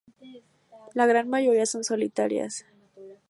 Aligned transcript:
La 0.95 1.05
gran 1.05 1.29
mayoría 1.29 1.67
son 1.67 1.83
solitarias. 1.83 2.65